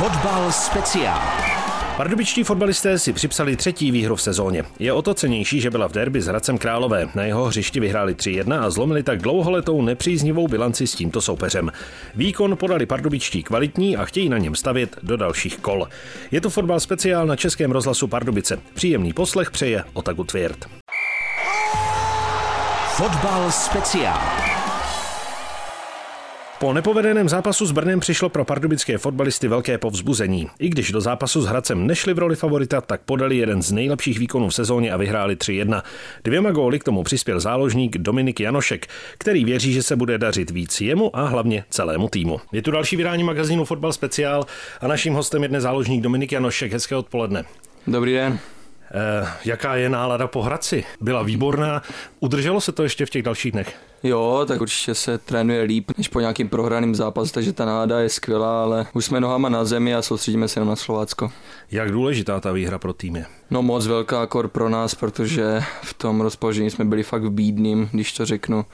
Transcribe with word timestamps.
Fotbal 0.00 0.52
speciál. 0.52 1.20
Pardubičtí 1.96 2.44
fotbalisté 2.44 2.98
si 2.98 3.12
připsali 3.12 3.56
třetí 3.56 3.90
výhru 3.90 4.16
v 4.16 4.22
sezóně. 4.22 4.64
Je 4.78 4.92
o 4.92 5.02
to 5.02 5.14
cenější, 5.14 5.60
že 5.60 5.70
byla 5.70 5.88
v 5.88 5.92
derby 5.92 6.22
s 6.22 6.26
Hradcem 6.26 6.58
Králové. 6.58 7.08
Na 7.14 7.24
jeho 7.24 7.44
hřišti 7.44 7.80
vyhráli 7.80 8.14
3-1 8.14 8.62
a 8.62 8.70
zlomili 8.70 9.02
tak 9.02 9.22
dlouholetou 9.22 9.82
nepříznivou 9.82 10.48
bilanci 10.48 10.86
s 10.86 10.94
tímto 10.94 11.20
soupeřem. 11.20 11.72
Výkon 12.14 12.56
podali 12.56 12.86
pardubičtí 12.86 13.42
kvalitní 13.42 13.96
a 13.96 14.04
chtějí 14.04 14.28
na 14.28 14.38
něm 14.38 14.54
stavět 14.54 14.96
do 15.02 15.16
dalších 15.16 15.58
kol. 15.58 15.88
Je 16.30 16.40
to 16.40 16.50
fotbal 16.50 16.80
speciál 16.80 17.26
na 17.26 17.36
Českém 17.36 17.70
rozhlasu 17.70 18.08
Pardubice. 18.08 18.58
Příjemný 18.74 19.12
poslech 19.12 19.50
přeje 19.50 19.84
Otaku 19.92 20.24
Tvěrt. 20.24 20.66
Fotbal 22.96 23.50
speciál. 23.50 24.59
Po 26.60 26.72
nepovedeném 26.72 27.28
zápasu 27.28 27.66
s 27.66 27.72
Brnem 27.72 28.00
přišlo 28.00 28.28
pro 28.28 28.44
pardubické 28.44 28.98
fotbalisty 28.98 29.48
velké 29.48 29.78
povzbuzení. 29.78 30.48
I 30.58 30.68
když 30.68 30.92
do 30.92 31.00
zápasu 31.00 31.42
s 31.42 31.46
Hradcem 31.46 31.86
nešli 31.86 32.14
v 32.14 32.18
roli 32.18 32.36
favorita, 32.36 32.80
tak 32.80 33.00
podali 33.00 33.36
jeden 33.36 33.62
z 33.62 33.72
nejlepších 33.72 34.18
výkonů 34.18 34.48
v 34.48 34.54
sezóně 34.54 34.92
a 34.92 34.96
vyhráli 34.96 35.36
3-1. 35.36 35.82
Dvěma 36.24 36.50
góly 36.50 36.78
k 36.78 36.84
tomu 36.84 37.02
přispěl 37.02 37.40
záložník 37.40 37.98
Dominik 37.98 38.40
Janošek, 38.40 38.86
který 39.18 39.44
věří, 39.44 39.72
že 39.72 39.82
se 39.82 39.96
bude 39.96 40.18
dařit 40.18 40.50
víc 40.50 40.80
jemu 40.80 41.16
a 41.16 41.24
hlavně 41.24 41.64
celému 41.70 42.08
týmu. 42.08 42.40
Je 42.52 42.62
tu 42.62 42.70
další 42.70 42.96
vydání 42.96 43.24
magazínu 43.24 43.64
Fotbal 43.64 43.92
Speciál 43.92 44.46
a 44.80 44.88
naším 44.88 45.14
hostem 45.14 45.42
je 45.42 45.48
dnes 45.48 45.62
záložník 45.62 46.02
Dominik 46.02 46.32
Janošek. 46.32 46.72
Hezké 46.72 46.96
odpoledne. 46.96 47.44
Dobrý 47.86 48.12
den. 48.12 48.38
Eh, 48.94 49.28
jaká 49.44 49.76
je 49.76 49.88
nálada 49.88 50.26
po 50.26 50.42
Hradci? 50.42 50.84
Byla 51.00 51.22
výborná. 51.22 51.82
Udrželo 52.20 52.60
se 52.60 52.72
to 52.72 52.82
ještě 52.82 53.06
v 53.06 53.10
těch 53.10 53.22
dalších 53.22 53.52
dnech? 53.52 53.76
Jo, 54.02 54.44
tak 54.48 54.60
určitě 54.60 54.94
se 54.94 55.18
trénuje 55.18 55.62
líp 55.62 55.90
než 55.98 56.08
po 56.08 56.20
nějakým 56.20 56.48
prohraným 56.48 56.94
zápasu, 56.94 57.32
takže 57.32 57.52
ta 57.52 57.64
nálada 57.64 58.00
je 58.00 58.08
skvělá, 58.08 58.62
ale 58.62 58.86
už 58.92 59.04
jsme 59.04 59.20
nohama 59.20 59.48
na 59.48 59.64
zemi 59.64 59.94
a 59.94 60.02
soustředíme 60.02 60.48
se 60.48 60.64
na 60.64 60.76
Slovácko. 60.76 61.32
Jak 61.70 61.92
důležitá 61.92 62.40
ta 62.40 62.52
výhra 62.52 62.78
pro 62.78 62.92
tým 62.92 63.16
je? 63.16 63.26
No 63.50 63.62
moc 63.62 63.86
velká 63.86 64.26
kor 64.26 64.48
pro 64.48 64.68
nás, 64.68 64.94
protože 64.94 65.62
v 65.82 65.94
tom 65.94 66.20
rozpoložení 66.20 66.70
jsme 66.70 66.84
byli 66.84 67.02
fakt 67.02 67.30
bídným, 67.30 67.88
když 67.92 68.12
to 68.12 68.26
řeknu 68.26 68.64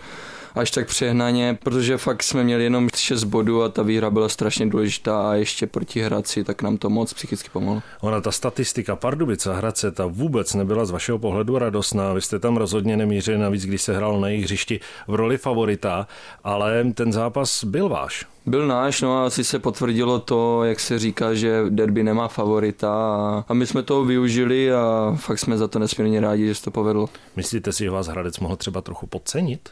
až 0.56 0.70
tak 0.70 0.86
přehnaně, 0.86 1.58
protože 1.62 1.96
fakt 1.96 2.22
jsme 2.22 2.44
měli 2.44 2.64
jenom 2.64 2.88
6 2.96 3.24
bodů 3.24 3.62
a 3.62 3.68
ta 3.68 3.82
výhra 3.82 4.10
byla 4.10 4.28
strašně 4.28 4.66
důležitá 4.66 5.30
a 5.30 5.34
ještě 5.34 5.66
proti 5.66 6.02
Hradci, 6.02 6.44
tak 6.44 6.62
nám 6.62 6.76
to 6.76 6.90
moc 6.90 7.12
psychicky 7.12 7.48
pomohlo. 7.52 7.82
Ona 8.00 8.20
ta 8.20 8.32
statistika 8.32 8.96
Pardubice 8.96 9.50
a 9.50 9.56
Hradce, 9.56 9.90
ta 9.90 10.06
vůbec 10.06 10.54
nebyla 10.54 10.84
z 10.84 10.90
vašeho 10.90 11.18
pohledu 11.18 11.58
radostná. 11.58 12.12
Vy 12.12 12.20
jste 12.20 12.38
tam 12.38 12.56
rozhodně 12.56 12.96
nemířili 12.96 13.38
navíc, 13.38 13.66
když 13.66 13.82
se 13.82 13.96
hrál 13.96 14.20
na 14.20 14.28
jejich 14.28 14.44
hřišti 14.44 14.80
v 15.08 15.14
roli 15.14 15.38
favorita, 15.38 16.06
ale 16.44 16.84
ten 16.94 17.12
zápas 17.12 17.64
byl 17.64 17.88
váš. 17.88 18.26
Byl 18.46 18.66
náš, 18.66 19.02
no 19.02 19.16
a 19.16 19.26
asi 19.26 19.44
se 19.44 19.58
potvrdilo 19.58 20.18
to, 20.18 20.64
jak 20.64 20.80
se 20.80 20.98
říká, 20.98 21.34
že 21.34 21.64
derby 21.68 22.02
nemá 22.02 22.28
favorita 22.28 22.92
a, 22.92 23.44
a 23.48 23.54
my 23.54 23.66
jsme 23.66 23.82
to 23.82 24.04
využili 24.04 24.72
a 24.72 25.14
fakt 25.16 25.38
jsme 25.38 25.58
za 25.58 25.68
to 25.68 25.78
nesmírně 25.78 26.20
rádi, 26.20 26.46
že 26.46 26.54
se 26.54 26.62
to 26.62 26.70
povedlo. 26.70 27.08
Myslíte 27.36 27.72
si, 27.72 27.84
že 27.84 27.90
vás 27.90 28.06
Hradec 28.06 28.38
mohl 28.38 28.56
třeba 28.56 28.80
trochu 28.80 29.06
podcenit? 29.06 29.68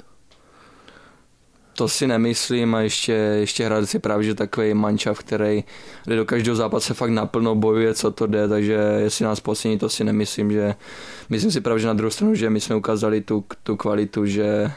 To 1.75 1.89
si 1.89 2.07
nemyslím 2.07 2.75
a 2.75 2.81
ještě, 2.81 3.13
ještě 3.13 3.65
Hradec 3.65 3.95
je 3.95 4.01
právě 4.01 4.27
že 4.27 4.35
takový 4.35 4.75
mančav, 4.75 5.19
který 5.19 5.65
jde 6.07 6.17
do 6.17 6.25
každého 6.25 6.57
zápase 6.57 6.95
fakt 6.95 7.11
naplno 7.11 7.55
bojuje, 7.55 7.95
co 7.95 8.11
to 8.11 8.27
jde, 8.27 8.49
takže 8.49 8.79
jestli 8.99 9.25
nás 9.25 9.41
poslední, 9.41 9.79
to 9.79 9.89
si 9.89 10.05
nemyslím, 10.05 10.53
že 10.53 10.75
myslím 11.29 11.51
si 11.51 11.61
právě, 11.61 11.81
že 11.81 11.87
na 11.87 11.95
druhou 11.95 12.11
stranu, 12.11 12.35
že 12.35 12.51
my 12.51 12.61
jsme 12.61 12.77
ukázali 12.77 13.21
tu, 13.21 13.45
tu 13.63 13.77
kvalitu, 13.77 14.27
že, 14.27 14.71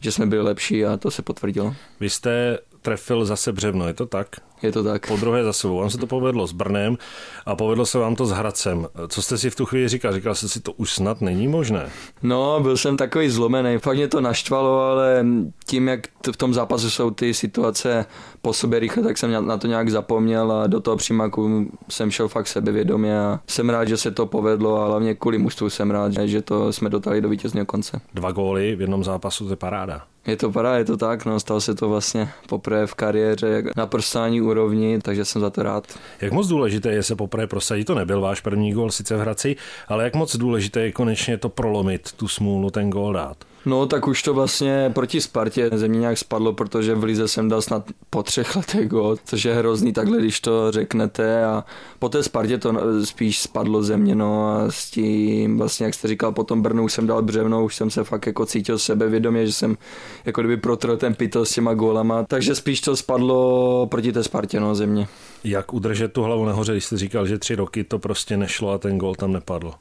že 0.00 0.12
jsme 0.12 0.26
byli 0.26 0.42
lepší 0.42 0.84
a 0.84 0.96
to 0.96 1.10
se 1.10 1.22
potvrdilo. 1.22 1.74
Vy 2.00 2.10
jste 2.10 2.58
trefil 2.82 3.24
zase 3.24 3.52
břevno, 3.52 3.86
je 3.86 3.94
to 3.94 4.06
tak? 4.06 4.36
Je 4.62 4.72
to 4.72 4.84
tak. 4.84 5.06
Po 5.08 5.16
druhé 5.16 5.44
za 5.44 5.52
sebou. 5.52 5.78
Vám 5.78 5.90
se 5.90 5.98
to 5.98 6.06
povedlo 6.06 6.46
s 6.46 6.52
Brnem 6.52 6.98
a 7.46 7.56
povedlo 7.56 7.86
se 7.86 7.98
vám 7.98 8.16
to 8.16 8.26
s 8.26 8.30
Hradcem. 8.30 8.86
Co 9.08 9.22
jste 9.22 9.38
si 9.38 9.50
v 9.50 9.56
tu 9.56 9.66
chvíli 9.66 9.88
říkal? 9.88 10.12
Říkal 10.12 10.34
jste 10.34 10.48
si, 10.48 10.60
to 10.60 10.72
už 10.72 10.92
snad 10.92 11.20
není 11.20 11.48
možné. 11.48 11.88
No, 12.22 12.60
byl 12.62 12.76
jsem 12.76 12.96
takový 12.96 13.28
zlomený. 13.28 13.78
Fakt 13.78 13.96
mě 13.96 14.08
to 14.08 14.20
naštvalo, 14.20 14.80
ale 14.80 15.26
tím, 15.66 15.88
jak 15.88 16.00
v 16.32 16.36
tom 16.36 16.54
zápase 16.54 16.90
jsou 16.90 17.10
ty 17.10 17.34
situace 17.34 18.06
po 18.42 18.52
sobě 18.52 18.78
rychle, 18.78 19.02
tak 19.02 19.18
jsem 19.18 19.46
na 19.46 19.56
to 19.56 19.66
nějak 19.66 19.90
zapomněl 19.90 20.52
a 20.52 20.66
do 20.66 20.80
toho 20.80 20.96
přímaku 20.96 21.70
jsem 21.88 22.10
šel 22.10 22.28
fakt 22.28 22.46
sebevědomě 22.46 23.20
a 23.20 23.40
jsem 23.46 23.70
rád, 23.70 23.84
že 23.84 23.96
se 23.96 24.10
to 24.10 24.26
povedlo 24.26 24.82
a 24.82 24.86
hlavně 24.86 25.14
kvůli 25.14 25.38
mužstvu 25.38 25.70
jsem 25.70 25.90
rád, 25.90 26.12
že 26.12 26.42
to 26.42 26.72
jsme 26.72 26.90
dotali 26.90 27.20
do 27.20 27.28
vítězného 27.28 27.66
konce. 27.66 28.00
Dva 28.14 28.30
góly 28.30 28.76
v 28.76 28.80
jednom 28.80 29.04
zápasu, 29.04 29.44
to 29.44 29.50
je 29.50 29.56
paráda. 29.56 30.02
Je 30.26 30.36
to 30.36 30.50
paráda, 30.50 30.78
je 30.78 30.84
to 30.84 30.96
tak, 30.96 31.24
no, 31.24 31.40
stalo 31.40 31.60
se 31.60 31.74
to 31.74 31.88
vlastně 31.88 32.28
poprvé 32.48 32.86
v 32.86 32.94
kariéře 32.94 33.64
na 33.76 33.86
prstání 33.86 34.40
úrovni, 34.52 34.98
takže 35.02 35.24
jsem 35.24 35.40
za 35.40 35.50
to 35.50 35.62
rád. 35.62 35.98
Jak 36.20 36.32
moc 36.32 36.48
důležité 36.48 36.92
je 36.92 37.02
se 37.02 37.16
poprvé 37.16 37.46
prosadit? 37.46 37.84
To 37.84 37.94
nebyl 37.94 38.20
váš 38.20 38.40
první 38.40 38.72
gól 38.72 38.90
sice 38.90 39.16
v 39.16 39.20
Hradci, 39.20 39.56
ale 39.88 40.04
jak 40.04 40.14
moc 40.14 40.36
důležité 40.36 40.80
je 40.80 40.92
konečně 40.92 41.38
to 41.38 41.48
prolomit, 41.48 42.12
tu 42.12 42.28
smůlu, 42.28 42.70
ten 42.70 42.90
gól 42.90 43.12
dát? 43.12 43.36
No 43.66 43.86
tak 43.86 44.06
už 44.06 44.22
to 44.22 44.34
vlastně 44.34 44.90
proti 44.94 45.20
Spartě 45.20 45.70
ze 45.72 45.88
mě 45.88 46.00
nějak 46.00 46.18
spadlo, 46.18 46.52
protože 46.52 46.94
v 46.94 47.04
Lize 47.04 47.28
jsem 47.28 47.48
dal 47.48 47.62
snad 47.62 47.90
po 48.10 48.22
třech 48.22 48.56
letech 48.56 48.88
gol, 48.88 49.16
což 49.24 49.44
je 49.44 49.54
hrozný 49.54 49.92
takhle, 49.92 50.18
když 50.18 50.40
to 50.40 50.72
řeknete 50.72 51.44
a 51.44 51.64
po 51.98 52.08
té 52.08 52.22
Spartě 52.22 52.58
to 52.58 52.74
spíš 53.04 53.38
spadlo 53.40 53.82
ze 53.82 53.96
mě, 53.96 54.14
no 54.14 54.48
a 54.48 54.70
s 54.70 54.90
tím 54.90 55.58
vlastně, 55.58 55.86
jak 55.86 55.94
jste 55.94 56.08
říkal, 56.08 56.32
potom 56.32 56.62
Brnu 56.62 56.84
už 56.84 56.92
jsem 56.92 57.06
dal 57.06 57.22
břevno, 57.22 57.64
už 57.64 57.76
jsem 57.76 57.90
se 57.90 58.04
fakt 58.04 58.26
jako 58.26 58.46
cítil 58.46 58.78
sebevědomě, 58.78 59.46
že 59.46 59.52
jsem 59.52 59.76
jako 60.24 60.40
kdyby 60.40 60.56
protrl 60.56 60.96
ten 60.96 61.14
pytel 61.14 61.44
s 61.44 61.54
těma 61.54 61.74
gólama, 61.74 62.24
takže 62.24 62.54
spíš 62.54 62.80
to 62.80 62.96
spadlo 62.96 63.86
proti 63.86 64.12
té 64.12 64.22
Spartě, 64.22 64.60
no 64.60 64.74
ze 64.74 64.86
mě. 64.86 65.08
Jak 65.44 65.74
udržet 65.74 66.12
tu 66.12 66.22
hlavu 66.22 66.44
nahoře, 66.44 66.72
když 66.72 66.84
jste 66.84 66.96
říkal, 66.96 67.26
že 67.26 67.38
tři 67.38 67.54
roky 67.54 67.84
to 67.84 67.98
prostě 67.98 68.36
nešlo 68.36 68.70
a 68.70 68.78
ten 68.78 68.98
gól 68.98 69.14
tam 69.14 69.32
nepadl? 69.32 69.72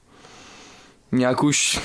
Nějak 1.12 1.44
už 1.44 1.80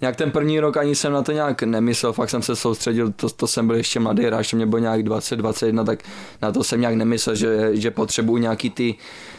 nějak 0.00 0.16
ten 0.16 0.30
první 0.30 0.60
rok 0.60 0.76
ani 0.76 0.94
jsem 0.94 1.12
na 1.12 1.22
to 1.22 1.32
nějak 1.32 1.62
nemyslel, 1.62 2.12
fakt 2.12 2.30
jsem 2.30 2.42
se 2.42 2.56
soustředil, 2.56 3.12
to, 3.12 3.30
to 3.30 3.46
jsem 3.46 3.66
byl 3.66 3.76
ještě 3.76 4.00
mladý 4.00 4.24
hráč, 4.24 4.50
to 4.50 4.56
mě 4.56 4.66
bylo 4.66 4.78
nějak 4.78 5.02
20, 5.02 5.36
21, 5.36 5.84
tak 5.84 6.02
na 6.42 6.52
to 6.52 6.64
jsem 6.64 6.80
nějak 6.80 6.94
nemyslel, 6.94 7.36
že, 7.36 7.70
že 7.72 7.90
potřebuju 7.90 8.38
nějaký 8.38 8.70
ty, 8.70 8.94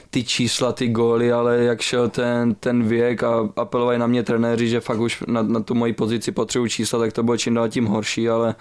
ty 0.10 0.24
čísla, 0.24 0.72
ty 0.72 0.88
góly, 0.88 1.32
ale 1.32 1.58
jak 1.58 1.82
šel 1.82 2.10
ten, 2.10 2.56
ten 2.56 2.84
věk 2.84 3.24
a 3.24 3.50
apelovali 3.56 4.00
na 4.00 4.08
mě 4.08 4.24
trenéři, 4.24 4.70
že 4.70 4.80
fakt 4.80 5.00
už 5.00 5.24
na, 5.28 5.42
na 5.42 5.60
tu 5.60 5.76
moji 5.76 5.94
pozici 5.94 6.32
potřebuji 6.32 6.68
čísla, 6.68 7.00
tak 7.00 7.14
to 7.14 7.24
bylo 7.24 7.38
čím 7.38 7.54
dál 7.54 7.70
tím 7.70 7.86
horší, 7.86 8.30
ale 8.30 8.56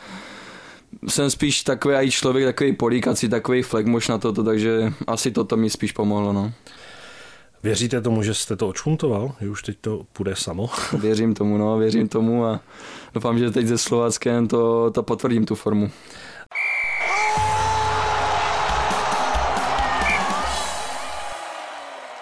jsem 1.09 1.31
spíš 1.31 1.63
takový 1.63 1.95
i 1.95 2.11
člověk, 2.11 2.47
takový 2.47 2.73
políkací, 2.73 3.29
takový 3.29 3.63
flek 3.63 3.87
na 4.09 4.19
toto, 4.19 4.45
takže 4.45 4.93
asi 5.07 5.31
toto 5.31 5.57
mi 5.57 5.71
spíš 5.71 5.93
pomohlo. 5.93 6.33
No. 6.33 6.53
Věříte 7.63 8.01
tomu, 8.01 8.23
že 8.23 8.35
jste 8.35 8.57
to 8.57 8.69
očpuntoval, 8.69 9.33
že 9.41 9.51
už 9.51 9.63
teď 9.63 9.77
to 9.81 10.03
půjde 10.13 10.37
samo? 10.37 10.71
Věřím 11.01 11.35
tomu, 11.35 11.59
no, 11.59 11.79
věřím 11.79 12.09
tomu 12.09 12.47
a 12.47 12.61
doufám, 13.15 13.39
že 13.39 13.51
teď 13.51 13.67
ze 13.67 13.79
Slováckem 13.79 14.49
to, 14.49 14.91
to 14.91 15.03
potvrdím 15.03 15.47
tu 15.47 15.55
formu. 15.55 15.91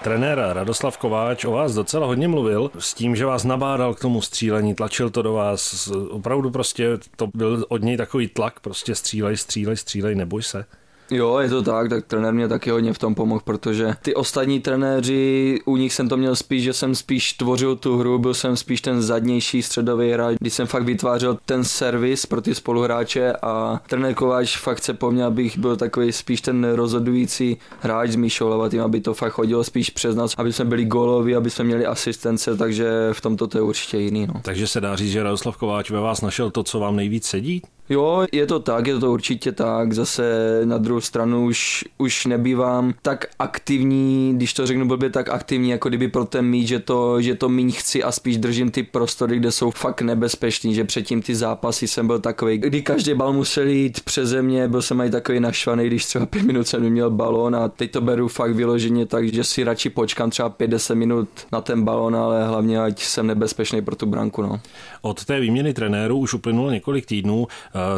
Trenér 0.04 0.44
Radoslav 0.52 0.98
Kováč 0.98 1.44
o 1.44 1.50
vás 1.50 1.74
docela 1.74 2.06
hodně 2.06 2.28
mluvil 2.28 2.70
s 2.78 2.94
tím, 2.94 3.16
že 3.16 3.26
vás 3.26 3.44
nabádal 3.44 3.94
k 3.94 4.00
tomu 4.00 4.22
střílení, 4.22 4.74
tlačil 4.74 5.10
to 5.10 5.22
do 5.22 5.32
vás. 5.32 5.90
Opravdu 6.10 6.50
prostě 6.50 6.98
to 7.16 7.28
byl 7.34 7.66
od 7.68 7.82
něj 7.82 7.96
takový 7.96 8.28
tlak, 8.28 8.60
prostě 8.60 8.94
střílej, 8.94 9.36
střílej, 9.36 9.76
střílej, 9.76 10.14
neboj 10.14 10.42
se. 10.42 10.64
Jo, 11.10 11.38
je 11.38 11.48
to 11.48 11.62
tak, 11.62 11.88
tak 11.88 12.06
trenér 12.06 12.34
mě 12.34 12.48
taky 12.48 12.70
hodně 12.70 12.92
v 12.92 12.98
tom 12.98 13.14
pomohl, 13.14 13.40
protože 13.44 13.94
ty 14.02 14.14
ostatní 14.14 14.60
trenéři, 14.60 15.58
u 15.64 15.76
nich 15.76 15.92
jsem 15.92 16.08
to 16.08 16.16
měl 16.16 16.36
spíš, 16.36 16.62
že 16.62 16.72
jsem 16.72 16.94
spíš 16.94 17.32
tvořil 17.32 17.76
tu 17.76 17.98
hru, 17.98 18.18
byl 18.18 18.34
jsem 18.34 18.56
spíš 18.56 18.80
ten 18.80 19.02
zadnější 19.02 19.62
středový 19.62 20.10
hráč, 20.10 20.36
když 20.40 20.52
jsem 20.54 20.66
fakt 20.66 20.82
vytvářel 20.82 21.38
ten 21.46 21.64
servis 21.64 22.26
pro 22.26 22.42
ty 22.42 22.54
spoluhráče 22.54 23.32
a 23.42 23.80
trenér 23.88 24.14
Kováč 24.14 24.56
fakt 24.56 24.84
se 24.84 24.94
po 24.94 25.10
mně, 25.10 25.24
abych 25.24 25.58
byl 25.58 25.76
takový 25.76 26.12
spíš 26.12 26.40
ten 26.40 26.64
rozhodující 26.72 27.56
hráč 27.80 28.10
s 28.10 28.16
Míšou 28.16 28.48
Lavatým, 28.48 28.80
aby 28.80 29.00
to 29.00 29.14
fakt 29.14 29.32
chodilo 29.32 29.64
spíš 29.64 29.90
přes 29.90 30.16
nás, 30.16 30.34
aby 30.36 30.52
jsme 30.52 30.64
byli 30.64 30.84
góloví, 30.84 31.36
aby 31.36 31.50
jsme 31.50 31.64
měli 31.64 31.86
asistence, 31.86 32.56
takže 32.56 32.88
v 33.12 33.20
tomto 33.20 33.46
to 33.46 33.58
je 33.58 33.62
určitě 33.62 33.98
jiný. 33.98 34.26
No. 34.26 34.40
Takže 34.42 34.66
se 34.66 34.80
dá 34.80 34.96
říct, 34.96 35.10
že 35.10 35.22
Radoslav 35.22 35.56
Kováč 35.56 35.90
ve 35.90 36.00
vás 36.00 36.20
našel 36.20 36.50
to, 36.50 36.62
co 36.62 36.80
vám 36.80 36.96
nejvíc 36.96 37.26
sedí? 37.26 37.62
Jo, 37.88 38.26
je 38.32 38.46
to 38.46 38.60
tak, 38.60 38.86
je 38.86 38.98
to 38.98 39.12
určitě 39.12 39.52
tak. 39.52 39.92
Zase 39.92 40.60
na 40.64 40.78
druhou 40.78 41.00
stranu 41.00 41.46
už, 41.46 41.84
už 41.98 42.26
nebývám 42.26 42.94
tak 43.02 43.26
aktivní, 43.38 44.32
když 44.36 44.54
to 44.54 44.66
řeknu 44.66 44.88
blbě, 44.88 45.10
tak 45.10 45.28
aktivní, 45.28 45.70
jako 45.70 45.88
kdyby 45.88 46.08
pro 46.08 46.24
ten 46.24 46.44
mít, 46.44 46.66
že 46.66 46.78
to, 46.78 47.20
že 47.20 47.34
to 47.34 47.48
míň 47.48 47.72
chci 47.72 48.02
a 48.02 48.12
spíš 48.12 48.36
držím 48.36 48.70
ty 48.70 48.82
prostory, 48.82 49.36
kde 49.36 49.52
jsou 49.52 49.70
fakt 49.70 50.02
nebezpeční, 50.02 50.74
že 50.74 50.84
předtím 50.84 51.22
ty 51.22 51.34
zápasy 51.34 51.88
jsem 51.88 52.06
byl 52.06 52.18
takový, 52.18 52.58
kdy 52.58 52.82
každý 52.82 53.14
bal 53.14 53.32
musel 53.32 53.66
jít 53.66 54.00
přeze 54.00 54.42
mě, 54.42 54.68
byl 54.68 54.82
jsem 54.82 55.00
i 55.00 55.10
takový 55.10 55.40
naštvaný, 55.40 55.86
když 55.86 56.06
třeba 56.06 56.26
pět 56.26 56.42
minut 56.42 56.68
jsem 56.68 56.82
neměl 56.82 57.10
balón 57.10 57.56
a 57.56 57.68
teď 57.68 57.90
to 57.90 58.00
beru 58.00 58.28
fakt 58.28 58.54
vyloženě 58.54 59.06
tak, 59.06 59.28
že 59.28 59.44
si 59.44 59.64
radši 59.64 59.90
počkám 59.90 60.30
třeba 60.30 60.50
5-10 60.50 60.94
minut 60.94 61.28
na 61.52 61.60
ten 61.60 61.82
balón, 61.82 62.16
ale 62.16 62.46
hlavně 62.46 62.80
ať 62.80 63.02
jsem 63.02 63.26
nebezpečný 63.26 63.82
pro 63.82 63.96
tu 63.96 64.06
branku. 64.06 64.42
No. 64.42 64.60
Od 65.02 65.24
té 65.24 65.40
výměny 65.40 65.74
trenérů 65.74 66.18
už 66.18 66.34
uplynulo 66.34 66.70
několik 66.70 67.06
týdnů. 67.06 67.46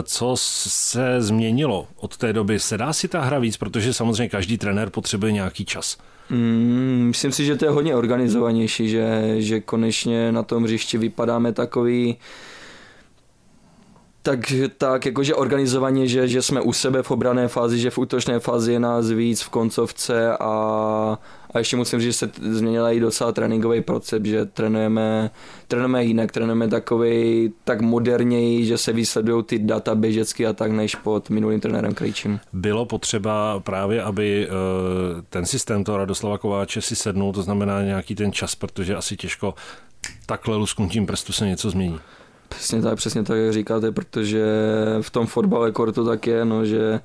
Co 0.03 0.35
se 0.37 1.23
změnilo 1.23 1.87
od 1.97 2.17
té 2.17 2.33
doby? 2.33 2.61
Se 2.61 2.79
dá 2.79 2.93
si 2.93 3.09
ta 3.09 3.21
hra 3.21 3.39
víc, 3.39 3.57
protože 3.57 3.95
samozřejmě 3.95 4.29
každý 4.29 4.59
trenér 4.59 4.91
potřebuje 4.91 5.33
nějaký 5.33 5.65
čas. 5.65 5.99
Mm, 6.31 7.05
myslím 7.07 7.33
si, 7.33 7.45
že 7.45 7.57
to 7.57 7.65
je 7.65 7.71
hodně 7.71 7.97
organizovanější, 7.97 8.89
že, 8.89 9.35
že 9.39 9.61
konečně 9.61 10.33
na 10.33 10.43
tom 10.43 10.65
hřišti 10.65 10.99
vypadáme 10.99 11.53
takový 11.53 12.17
tak, 14.23 14.53
tak 14.79 15.07
jakože 15.07 15.35
organizovaně, 15.35 16.07
že, 16.07 16.29
že 16.29 16.43
jsme 16.43 16.61
u 16.61 16.73
sebe 16.73 17.03
v 17.03 17.11
obrané 17.11 17.49
fázi, 17.49 17.79
že 17.79 17.91
v 17.91 17.99
útočné 17.99 18.41
fázi 18.41 18.73
je 18.73 18.81
nás 18.81 19.11
víc 19.11 19.43
v 19.43 19.49
koncovce 19.49 20.37
a, 20.37 21.19
a 21.57 21.59
ještě 21.59 21.77
musím 21.77 22.01
říct, 22.01 22.09
že 22.09 22.13
se 22.13 22.31
změnila 22.41 22.93
i 22.93 23.01
docela 23.01 23.33
tréninkový 23.33 23.81
proces, 23.81 24.23
že 24.25 24.45
trénujeme, 24.45 25.31
trénujeme 25.69 26.05
jinak, 26.05 26.33
trénujeme 26.33 26.69
takový 26.69 27.53
tak 27.65 27.81
moderněji, 27.81 28.65
že 28.65 28.79
se 28.79 28.93
vysledují 28.93 29.45
ty 29.45 29.59
data 29.59 29.95
běžecky 29.95 30.47
a 30.47 30.53
tak, 30.53 30.73
než 30.73 30.95
pod 30.95 31.31
minulým 31.31 31.61
trenérem 31.61 31.95
Krejčím. 31.95 32.41
Bylo 32.53 32.87
potřeba 32.87 33.61
právě, 33.61 34.03
aby 34.03 34.49
eh, 34.49 34.53
ten 35.31 35.47
systém 35.47 35.85
toho 35.85 35.99
Radoslava 35.99 36.39
Kováče 36.39 36.81
si 36.81 36.97
sednul, 36.97 37.33
to 37.33 37.43
znamená 37.43 37.83
nějaký 37.83 38.15
ten 38.15 38.33
čas, 38.33 38.55
protože 38.55 38.97
asi 38.97 39.17
těžko 39.17 39.55
takhle 40.27 40.57
lusknutím 40.57 41.07
prstu 41.07 41.33
se 41.33 41.47
něco 41.47 41.71
změní. 41.71 41.99
Přesně 42.49 42.83
tak, 42.83 42.97
přesně 42.97 43.23
tak, 43.23 43.39
jak 43.39 43.53
říkáte, 43.53 43.93
protože 43.93 44.45
v 45.01 45.11
tom 45.11 45.27
fotbale 45.27 45.73
to 45.73 46.05
tak 46.05 46.27
je, 46.27 46.45
no, 46.45 46.65
že 46.65 47.01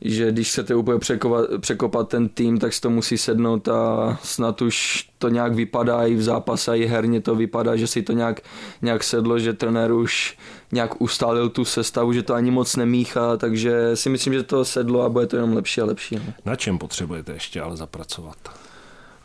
že 0.00 0.32
když 0.32 0.50
chcete 0.50 0.74
úplně 0.74 0.98
překopat, 0.98 1.46
překopat 1.60 2.08
ten 2.08 2.28
tým, 2.28 2.58
tak 2.58 2.72
si 2.72 2.80
to 2.80 2.90
musí 2.90 3.18
sednout 3.18 3.68
a 3.68 4.18
snad 4.22 4.62
už 4.62 5.08
to 5.18 5.28
nějak 5.28 5.54
vypadá 5.54 6.06
i 6.06 6.14
v 6.14 6.22
zápase, 6.22 6.78
i 6.78 6.86
herně 6.86 7.20
to 7.20 7.34
vypadá, 7.34 7.76
že 7.76 7.86
si 7.86 8.02
to 8.02 8.12
nějak, 8.12 8.40
nějak 8.82 9.04
sedlo, 9.04 9.38
že 9.38 9.52
trenér 9.52 9.92
už 9.92 10.38
nějak 10.72 11.00
ustálil 11.00 11.48
tu 11.48 11.64
sestavu, 11.64 12.12
že 12.12 12.22
to 12.22 12.34
ani 12.34 12.50
moc 12.50 12.76
nemíchá, 12.76 13.36
takže 13.36 13.96
si 13.96 14.08
myslím, 14.08 14.34
že 14.34 14.42
to 14.42 14.64
sedlo 14.64 15.02
a 15.02 15.08
bude 15.08 15.26
to 15.26 15.36
jenom 15.36 15.52
lepší 15.52 15.80
a 15.80 15.84
lepší. 15.84 16.16
No. 16.16 16.32
Na 16.44 16.56
čem 16.56 16.78
potřebujete 16.78 17.32
ještě 17.32 17.60
ale 17.60 17.76
zapracovat? 17.76 18.36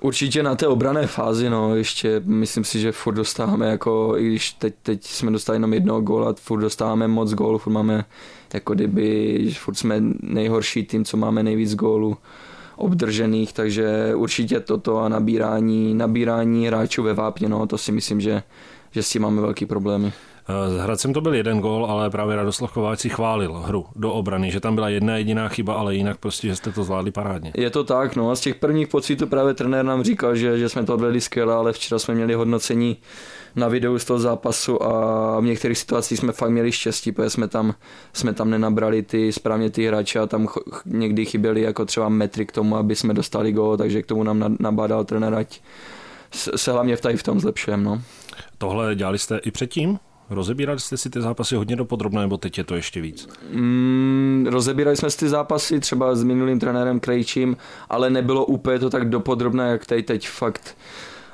Určitě 0.03 0.43
na 0.43 0.55
té 0.55 0.67
obrané 0.67 1.07
fázi, 1.07 1.49
no, 1.49 1.75
ještě 1.75 2.21
myslím 2.25 2.63
si, 2.63 2.79
že 2.79 2.91
furt 2.91 3.13
dostáváme 3.13 3.67
jako, 3.67 4.13
i 4.17 4.27
když 4.27 4.51
teď, 4.51 4.73
teď 4.83 5.03
jsme 5.03 5.31
dostali 5.31 5.55
jenom 5.55 5.73
jednoho 5.73 6.01
góla, 6.01 6.33
furt 6.39 6.61
dostáváme 6.61 7.07
moc 7.07 7.33
gólů, 7.33 7.57
furt 7.57 7.73
máme 7.73 8.05
jako 8.53 8.73
kdyby, 8.73 9.49
furt 9.57 9.75
jsme 9.75 9.95
nejhorší 10.21 10.83
tým, 10.83 11.05
co 11.05 11.17
máme 11.17 11.43
nejvíc 11.43 11.75
gólů 11.75 12.17
obdržených, 12.75 13.53
takže 13.53 14.15
určitě 14.15 14.59
toto 14.59 14.97
a 14.97 15.09
nabírání, 15.09 15.93
nabírání 15.93 16.67
hráčů 16.67 17.03
ve 17.03 17.13
vápně, 17.13 17.49
no, 17.49 17.67
to 17.67 17.77
si 17.77 17.91
myslím, 17.91 18.21
že, 18.21 18.43
že 18.91 19.03
s 19.03 19.09
tím 19.09 19.21
máme 19.21 19.41
velký 19.41 19.65
problémy. 19.65 20.13
S 20.47 20.77
Hradcem 20.77 21.13
to 21.13 21.21
byl 21.21 21.35
jeden 21.35 21.59
gól, 21.59 21.85
ale 21.85 22.09
právě 22.09 22.35
Radoslav 22.35 22.71
Kováč 22.71 22.99
si 22.99 23.09
chválil 23.09 23.53
hru 23.53 23.85
do 23.95 24.13
obrany, 24.13 24.51
že 24.51 24.59
tam 24.59 24.75
byla 24.75 24.89
jedna 24.89 25.17
jediná 25.17 25.49
chyba, 25.49 25.73
ale 25.73 25.95
jinak 25.95 26.17
prostě, 26.17 26.47
že 26.47 26.55
jste 26.55 26.71
to 26.71 26.83
zvládli 26.83 27.11
parádně. 27.11 27.51
Je 27.57 27.69
to 27.69 27.83
tak, 27.83 28.15
no 28.15 28.31
a 28.31 28.35
z 28.35 28.39
těch 28.39 28.55
prvních 28.55 28.87
pocitů 28.87 29.27
právě 29.27 29.53
trenér 29.53 29.85
nám 29.85 30.03
říkal, 30.03 30.35
že, 30.35 30.57
že 30.57 30.69
jsme 30.69 30.83
to 30.83 30.93
odvedli 30.93 31.21
skvěle, 31.21 31.53
ale 31.53 31.73
včera 31.73 31.99
jsme 31.99 32.15
měli 32.15 32.33
hodnocení 32.33 32.97
na 33.55 33.67
videu 33.67 33.99
z 33.99 34.05
toho 34.05 34.19
zápasu 34.19 34.83
a 34.83 35.39
v 35.39 35.43
některých 35.43 35.77
situacích 35.77 36.19
jsme 36.19 36.31
fakt 36.31 36.49
měli 36.49 36.71
štěstí, 36.71 37.11
protože 37.11 37.29
jsme 37.29 37.47
tam, 37.47 37.73
jsme 38.13 38.33
tam 38.33 38.49
nenabrali 38.49 39.03
ty 39.03 39.31
správně 39.31 39.69
ty 39.69 39.87
hráče 39.87 40.19
a 40.19 40.27
tam 40.27 40.47
někdy 40.85 41.25
chyběli 41.25 41.61
jako 41.61 41.85
třeba 41.85 42.09
metry 42.09 42.45
k 42.45 42.51
tomu, 42.51 42.77
aby 42.77 42.95
jsme 42.95 43.13
dostali 43.13 43.51
gól, 43.51 43.77
takže 43.77 44.01
k 44.01 44.05
tomu 44.05 44.23
nám 44.23 44.57
nabádal 44.59 45.05
trenér, 45.05 45.33
ať 45.33 45.61
se 46.31 46.71
hlavně 46.71 46.95
v 46.95 47.01
tady 47.01 47.17
v 47.17 47.23
tom 47.23 47.39
zlepšujeme. 47.39 47.83
No. 47.83 48.01
Tohle 48.57 48.95
dělali 48.95 49.19
jste 49.19 49.37
i 49.37 49.51
předtím? 49.51 49.99
Rozebírali 50.29 50.79
jste 50.79 50.97
si 50.97 51.09
ty 51.09 51.21
zápasy 51.21 51.55
hodně 51.55 51.75
dopodrobně, 51.75 52.19
nebo 52.19 52.37
teď 52.37 52.57
je 52.57 52.63
to 52.63 52.75
ještě 52.75 53.01
víc? 53.01 53.27
Mm, 53.51 54.47
rozebírali 54.49 54.97
jsme 54.97 55.09
si 55.09 55.17
ty 55.17 55.29
zápasy 55.29 55.79
třeba 55.79 56.15
s 56.15 56.23
minulým 56.23 56.59
trenérem 56.59 56.99
Krejčím, 56.99 57.57
ale 57.89 58.09
nebylo 58.09 58.45
úplně 58.45 58.79
to 58.79 58.89
tak 58.89 59.09
dopodrobné, 59.09 59.69
jak 59.69 59.85
teď, 59.85 60.05
teď 60.05 60.29
fakt 60.29 60.77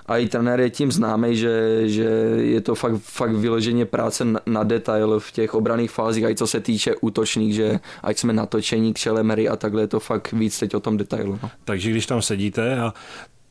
a 0.09 0.17
i 0.17 0.27
trenér 0.27 0.59
je 0.59 0.69
tím 0.69 0.91
známý, 0.91 1.35
že, 1.35 1.81
že 1.89 2.03
je 2.37 2.61
to 2.61 2.75
fakt, 2.75 2.97
fakt 2.97 3.35
vyloženě 3.35 3.85
práce 3.85 4.25
na, 4.25 4.39
na 4.45 4.63
detail 4.63 5.19
v 5.19 5.31
těch 5.31 5.53
obraných 5.53 5.91
fázích, 5.91 6.25
i 6.29 6.35
co 6.35 6.47
se 6.47 6.59
týče 6.59 6.95
útočných, 7.01 7.53
že 7.53 7.79
ať 8.03 8.17
jsme 8.17 8.33
natočení 8.33 8.93
k 8.93 8.97
šelemery 8.97 9.49
a 9.49 9.55
takhle 9.55 9.81
je 9.81 9.87
to 9.87 9.99
fakt 9.99 10.31
víc 10.31 10.59
teď 10.59 10.75
o 10.75 10.79
tom 10.79 10.97
detailu. 10.97 11.39
No. 11.43 11.49
Takže 11.65 11.91
když 11.91 12.05
tam 12.05 12.21
sedíte 12.21 12.79
a 12.79 12.93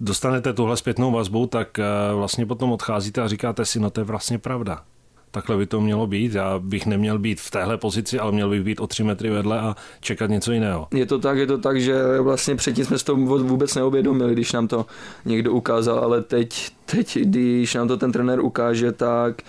dostanete 0.00 0.52
tuhle 0.52 0.76
zpětnou 0.76 1.12
vazbu, 1.12 1.46
tak 1.46 1.78
eh, 1.78 1.84
vlastně 2.14 2.46
potom 2.46 2.72
odcházíte 2.72 3.22
a 3.22 3.28
říkáte 3.28 3.64
si, 3.64 3.80
no 3.80 3.90
to 3.90 4.00
je 4.00 4.04
vlastně 4.04 4.38
pravda 4.38 4.82
takhle 5.30 5.56
by 5.56 5.66
to 5.66 5.80
mělo 5.80 6.06
být. 6.06 6.34
Já 6.34 6.58
bych 6.58 6.86
neměl 6.86 7.18
být 7.18 7.40
v 7.40 7.50
téhle 7.50 7.76
pozici, 7.76 8.18
ale 8.18 8.32
měl 8.32 8.50
bych 8.50 8.62
být 8.62 8.80
o 8.80 8.86
tři 8.86 9.04
metry 9.04 9.30
vedle 9.30 9.60
a 9.60 9.76
čekat 10.00 10.30
něco 10.30 10.52
jiného. 10.52 10.88
Je 10.94 11.06
to 11.06 11.18
tak, 11.18 11.38
je 11.38 11.46
to 11.46 11.58
tak, 11.58 11.80
že 11.80 12.20
vlastně 12.20 12.56
předtím 12.56 12.84
jsme 12.84 12.98
si 12.98 13.04
to 13.04 13.16
vůbec 13.16 13.74
neuvědomili, 13.74 14.32
když 14.32 14.52
nám 14.52 14.68
to 14.68 14.86
někdo 15.24 15.52
ukázal, 15.52 15.98
ale 15.98 16.22
teď, 16.22 16.70
teď 16.86 17.18
když 17.18 17.74
nám 17.74 17.88
to 17.88 17.96
ten 17.96 18.12
trenér 18.12 18.40
ukáže, 18.40 18.92
tak 18.92 19.42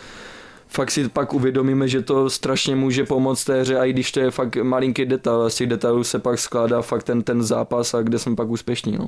fakt 0.69 0.91
si 0.91 1.09
pak 1.09 1.33
uvědomíme, 1.33 1.87
že 1.87 2.01
to 2.01 2.29
strašně 2.29 2.75
může 2.75 3.03
pomoct 3.03 3.45
té 3.45 3.61
hře, 3.61 3.79
a 3.79 3.85
i 3.85 3.93
když 3.93 4.11
to 4.11 4.19
je 4.19 4.31
fakt 4.31 4.55
malinký 4.55 5.05
detail, 5.05 5.49
z 5.49 5.55
těch 5.55 5.67
detailů 5.67 6.03
se 6.03 6.19
pak 6.19 6.39
skládá 6.39 6.81
fakt 6.81 7.03
ten, 7.03 7.23
ten 7.23 7.43
zápas 7.43 7.93
a 7.93 8.01
kde 8.01 8.19
jsme 8.19 8.35
pak 8.35 8.49
úspěšní. 8.49 8.97
No. 8.97 9.07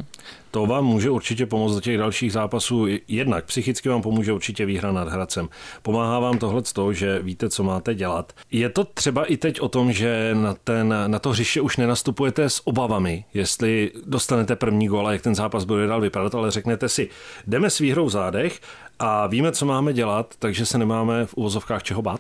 To 0.52 0.66
vám 0.66 0.86
může 0.86 1.10
určitě 1.10 1.46
pomoct 1.46 1.74
do 1.74 1.82
těch 1.82 1.98
dalších 1.98 2.32
zápasů. 2.32 2.88
Jednak 3.08 3.46
psychicky 3.46 3.90
vám 3.90 4.02
pomůže 4.02 4.34
určitě 4.34 4.66
výhra 4.66 4.92
nad 4.92 5.08
Hradcem. 5.08 5.50
Pomáhá 5.82 6.20
vám 6.20 6.38
tohle 6.38 6.66
z 6.66 6.74
toho, 6.74 6.94
že 6.94 7.20
víte, 7.20 7.50
co 7.50 7.64
máte 7.64 7.96
dělat. 7.96 8.34
Je 8.52 8.70
to 8.70 8.84
třeba 8.84 9.26
i 9.26 9.38
teď 9.38 9.62
o 9.62 9.68
tom, 9.68 9.92
že 9.92 10.32
na, 10.34 10.56
ten, 10.64 10.96
na 11.08 11.20
to 11.20 11.30
hřiště 11.30 11.62
už 11.62 11.78
nenastupujete 11.78 12.50
s 12.50 12.68
obavami, 12.68 13.26
jestli 13.34 13.92
dostanete 14.06 14.56
první 14.56 14.88
gól 14.88 15.08
a 15.08 15.12
jak 15.12 15.22
ten 15.22 15.36
zápas 15.36 15.64
bude 15.64 15.88
dál 15.88 16.02
vypadat, 16.02 16.36
ale 16.36 16.52
řeknete 16.52 16.90
si, 16.90 17.10
jdeme 17.48 17.70
s 17.70 17.80
výhrou 17.80 18.06
v 18.06 18.10
zádech 18.10 18.60
a 19.02 19.28
víme, 19.28 19.52
co 19.52 19.66
máme 19.66 19.94
dělat, 19.94 20.34
takže 20.40 20.66
se 20.66 20.78
nemáme 20.78 21.26
v 21.26 21.34
uvozovkách 21.34 21.84
čeho 21.84 22.02
bát? 22.02 22.20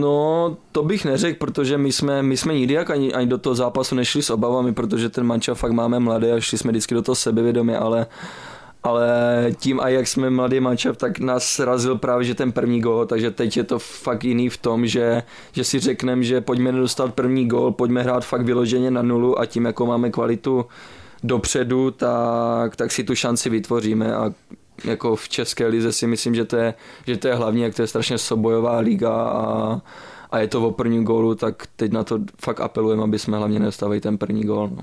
No, 0.00 0.56
to 0.72 0.82
bych 0.82 1.04
neřekl, 1.04 1.38
protože 1.38 1.78
my 1.78 1.92
jsme, 1.92 2.22
my 2.22 2.36
jsme 2.36 2.54
nikdy 2.54 2.74
jak 2.74 2.90
ani, 2.90 3.14
ani 3.14 3.26
do 3.26 3.38
toho 3.38 3.54
zápasu 3.54 3.94
nešli 3.94 4.22
s 4.22 4.30
obavami, 4.30 4.74
protože 4.74 5.08
ten 5.08 5.26
manča 5.26 5.54
fakt 5.54 5.72
máme 5.72 6.00
mladý 6.00 6.30
a 6.30 6.40
šli 6.40 6.58
jsme 6.58 6.70
vždycky 6.70 6.94
do 6.94 7.02
toho 7.02 7.16
sebevědomě, 7.16 7.78
ale 7.78 8.06
ale 8.82 9.46
tím 9.58 9.80
a 9.80 9.88
jak 9.88 10.08
jsme 10.08 10.30
mladý 10.30 10.60
mančav, 10.60 10.96
tak 10.96 11.18
nás 11.18 11.44
srazil 11.44 11.98
právě 11.98 12.24
že 12.24 12.34
ten 12.34 12.52
první 12.52 12.80
gol, 12.80 13.06
takže 13.06 13.30
teď 13.30 13.56
je 13.56 13.64
to 13.64 13.78
fakt 13.78 14.24
jiný 14.24 14.48
v 14.48 14.56
tom, 14.56 14.86
že, 14.86 15.22
že 15.52 15.64
si 15.64 15.78
řekneme, 15.78 16.22
že 16.22 16.40
pojďme 16.40 16.72
nedostat 16.72 17.14
první 17.14 17.48
gol, 17.48 17.72
pojďme 17.72 18.02
hrát 18.02 18.24
fakt 18.24 18.42
vyloženě 18.42 18.90
na 18.90 19.02
nulu 19.02 19.40
a 19.40 19.46
tím, 19.46 19.64
jako 19.64 19.86
máme 19.86 20.10
kvalitu 20.10 20.66
dopředu, 21.22 21.90
tak, 21.90 22.76
tak 22.76 22.92
si 22.92 23.04
tu 23.04 23.14
šanci 23.14 23.50
vytvoříme 23.50 24.14
a 24.16 24.32
jako 24.84 25.16
v 25.16 25.28
České 25.28 25.66
lize 25.66 25.92
si 25.92 26.06
myslím, 26.06 26.34
že 26.34 26.44
to 26.44 26.56
je, 26.56 26.74
že 27.06 27.16
to 27.16 27.28
je 27.28 27.34
hlavně, 27.34 27.64
jak 27.64 27.74
to 27.74 27.82
je 27.82 27.88
strašně 27.88 28.18
sobojová 28.18 28.78
liga 28.78 29.12
a, 29.12 29.80
a 30.30 30.38
je 30.38 30.48
to 30.48 30.62
o 30.62 30.70
první 30.70 31.04
gólu, 31.04 31.34
tak 31.34 31.66
teď 31.76 31.92
na 31.92 32.04
to 32.04 32.18
fakt 32.44 32.60
apelujeme, 32.60 33.02
aby 33.02 33.18
jsme 33.18 33.38
hlavně 33.38 33.58
nedostávali 33.58 34.00
ten 34.00 34.18
první 34.18 34.44
gól. 34.44 34.70
No. 34.76 34.82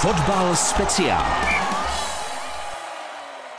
Fotbal 0.00 0.56
speciál. 0.56 1.61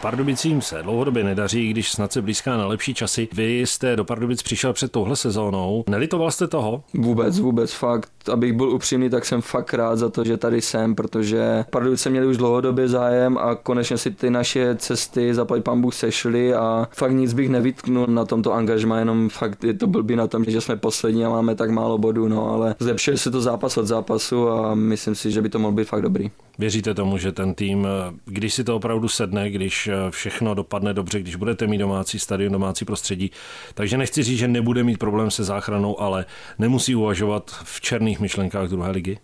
Pardubicím 0.04 0.62
se 0.62 0.84
dlouhodobě 0.84 1.24
nedaří, 1.24 1.70
když 1.70 1.92
snad 1.92 2.12
se 2.12 2.22
blízká 2.22 2.58
na 2.58 2.68
lepší 2.68 2.94
časy. 2.94 3.28
Vy 3.34 3.60
jste 3.60 3.96
do 3.96 4.06
Pardubic 4.06 4.44
přišel 4.44 4.74
před 4.74 4.92
touhle 4.92 5.16
sezónou. 5.16 5.84
Nelitoval 5.90 6.32
jste 6.32 6.48
toho? 6.48 6.84
Vůbec, 6.94 7.40
vůbec, 7.40 7.74
fakt. 7.74 8.12
Abych 8.32 8.54
byl 8.54 8.70
upřímný, 8.70 9.10
tak 9.10 9.26
jsem 9.26 9.42
fakt 9.42 9.74
rád 9.74 9.96
za 9.96 10.10
to, 10.10 10.24
že 10.24 10.38
tady 10.38 10.62
jsem, 10.62 10.96
protože 10.96 11.66
Pardubice 11.70 12.10
měli 12.10 12.28
už 12.28 12.38
dlouhodobě 12.38 12.88
zájem 12.88 13.38
a 13.38 13.56
konečně 13.56 13.98
si 13.98 14.12
ty 14.12 14.30
naše 14.30 14.76
cesty 14.76 15.34
za 15.34 15.46
pan 15.46 15.82
Bůh 15.82 15.94
sešly 15.94 16.54
a 16.54 16.88
fakt 16.96 17.12
nic 17.12 17.34
bych 17.34 17.50
nevytknul 17.50 18.08
na 18.08 18.26
tomto 18.26 18.54
angažmá, 18.54 19.00
jenom 19.00 19.30
fakt 19.30 19.64
je 19.64 19.74
to 19.74 19.88
blbý 19.88 20.16
na 20.16 20.28
tom, 20.28 20.44
že 20.44 20.62
jsme 20.62 20.76
poslední 20.76 21.26
a 21.26 21.30
máme 21.30 21.56
tak 21.56 21.70
málo 21.70 21.98
bodů, 21.98 22.28
no 22.28 22.50
ale 22.50 22.76
zlepšuje 22.80 23.18
se 23.18 23.32
to 23.32 23.42
zápas 23.42 23.78
od 23.78 23.86
zápasu 23.86 24.50
a 24.50 24.76
myslím 24.76 25.16
si, 25.16 25.32
že 25.32 25.42
by 25.42 25.50
to 25.50 25.60
mohl 25.60 25.74
být 25.74 25.88
fakt 25.88 26.02
dobrý. 26.02 26.32
Věříte 26.60 26.94
tomu, 26.94 27.18
že 27.18 27.32
ten 27.32 27.54
tým, 27.54 27.88
když 28.26 28.54
si 28.54 28.64
to 28.64 28.76
opravdu 28.76 29.08
sedne, 29.08 29.50
když 29.50 29.90
všechno 30.10 30.54
dopadne 30.54 30.94
dobře, 30.94 31.20
když 31.20 31.36
budete 31.36 31.68
mít 31.68 31.78
domácí 31.78 32.20
stadion, 32.20 32.54
domácí 32.54 32.86
prostředí, 32.86 33.32
takže 33.74 33.98
nechci 33.98 34.24
říct, 34.24 34.40
že 34.40 34.48
nebude 34.48 34.84
mít 34.84 34.98
problém 34.98 35.32
se 35.32 35.44
záchranou, 35.44 36.02
ale 36.02 36.26
nemusí 36.60 36.96
uvažovat 36.96 37.52
v 37.64 37.82
černých 37.82 38.20
myšlenkách 38.20 38.70
druhé 38.70 38.92
ligy? 38.92 39.18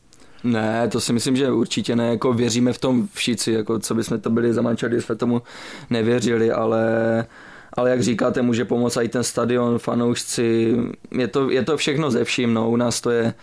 Ne, 0.44 0.88
to 0.88 1.02
si 1.02 1.14
myslím, 1.14 1.36
že 1.36 1.52
určitě 1.52 1.96
ne, 1.96 2.10
jako 2.10 2.34
věříme 2.34 2.74
v 2.74 2.80
tom 2.80 3.08
všichni, 3.14 3.54
jako 3.54 3.80
co 3.80 3.96
bychom 3.96 4.20
to 4.20 4.30
byli 4.30 4.54
za 4.54 4.62
mančali, 4.62 5.02
jsme 5.02 5.16
tomu 5.16 5.42
nevěřili, 5.90 6.52
ale 6.52 7.26
ale 7.74 7.90
jak 7.90 8.04
říkáte, 8.04 8.42
může 8.42 8.66
pomoct 8.66 8.98
i 8.98 9.08
ten 9.08 9.24
stadion, 9.24 9.80
fanoušci, 9.80 10.76
je 11.12 11.28
to, 11.28 11.50
je 11.50 11.64
to 11.64 11.78
všechno 11.78 12.12
ze 12.12 12.24
vším, 12.24 12.54
no, 12.54 12.70
u 12.70 12.76
nás 12.76 13.02
to 13.02 13.10
je 13.10 13.34